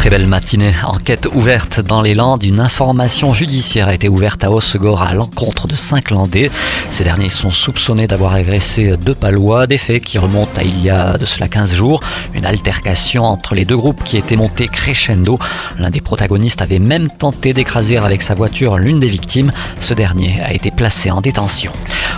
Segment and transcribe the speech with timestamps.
[0.00, 0.72] Très belle matinée.
[0.86, 2.42] Enquête ouverte dans les Landes.
[2.42, 6.50] Une information judiciaire a été ouverte à Hossegor à l'encontre de cinq Landais.
[6.88, 10.88] Ces derniers sont soupçonnés d'avoir agressé deux Palois, des faits qui remontent à il y
[10.88, 12.00] a de cela 15 jours.
[12.32, 15.38] Une altercation entre les deux groupes qui était montée crescendo.
[15.78, 19.52] L'un des protagonistes avait même tenté d'écraser avec sa voiture l'une des victimes.
[19.80, 21.72] Ce dernier a été placé en détention.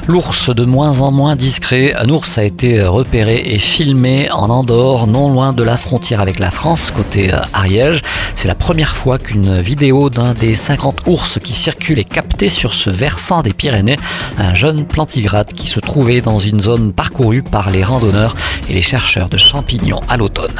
[0.09, 1.95] L'ours de moins en moins discret.
[1.95, 6.41] Un ours a été repéré et filmé en Andorre, non loin de la frontière avec
[6.41, 8.03] la France, côté euh, Ariège.
[8.35, 12.75] C'est la première fois qu'une vidéo d'un des 50 ours qui circulent est captée sur
[12.75, 13.99] ce versant des Pyrénées.
[14.39, 18.35] Un jeune plantigrade qui se trouvait dans une zone parcourue par les randonneurs
[18.69, 20.51] et les chercheurs de champignons à l'automne.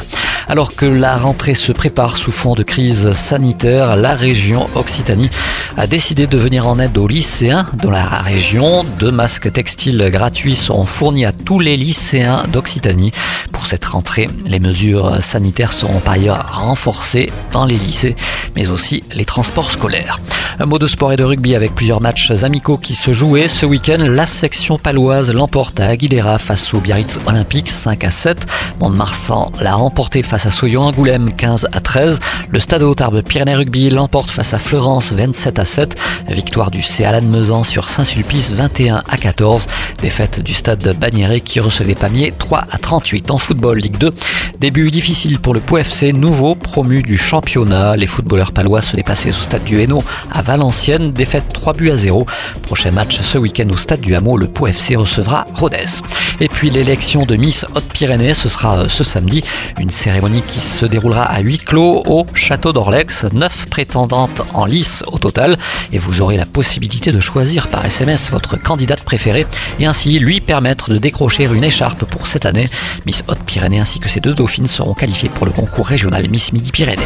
[0.49, 5.31] Alors que la rentrée se prépare sous fond de crise sanitaire, la région Occitanie
[5.77, 8.85] a décidé de venir en aide aux lycéens dans la région.
[8.99, 13.13] Deux masques textiles gratuits seront fournis à tous les lycéens d'Occitanie.
[13.51, 18.15] Pour cette rentrée, les mesures sanitaires seront par ailleurs renforcées dans les lycées,
[18.57, 20.21] mais aussi les transports scolaires.
[20.61, 23.49] Un mot de sport et de rugby avec plusieurs matchs amicaux qui se jouaient.
[23.49, 28.47] Ce week-end, la section paloise l'emporte à Aguilera face au Biarritz Olympique 5 à 7.
[28.81, 32.21] Mont-de-Marsan l'a remporté face à Soyon Angoulême 15 à 13.
[32.51, 35.97] Le Stade Haute-Tarbes Pyrénées Rugby l'emporte face à Florence 27 à 7.
[36.29, 37.05] Victoire du C.
[37.05, 39.67] Alan Mezan sur Saint-Sulpice 21 à 14.
[40.03, 44.13] Défaite du Stade Bagnéret qui recevait Pamiers 3 à 38 en football Ligue 2.
[44.61, 47.97] Début difficile pour le POFC, nouveau promu du championnat.
[47.97, 51.97] Les footballeurs palois se déplaçaient au stade du Hainaut à Valenciennes, défaite 3 buts à
[51.97, 52.27] 0.
[52.63, 56.03] Prochain match ce week-end au stade du Hameau, le Pau FC recevra Rodez.
[56.41, 59.45] Et puis l'élection de Miss Haute-Pyrénées, ce sera euh, ce samedi,
[59.79, 63.27] une cérémonie qui se déroulera à huis clos au château d'Orlex.
[63.33, 65.57] Neuf prétendantes en lice au total
[65.93, 69.47] et vous aurez la possibilité de choisir par SMS votre candidate préférée
[69.79, 72.69] et ainsi lui permettre de décrocher une écharpe pour cette année.
[73.07, 77.03] Miss Haute-Pyrénées ainsi que ses deux dauphines seront qualifiées pour le concours régional Miss Midi-Pyrénées.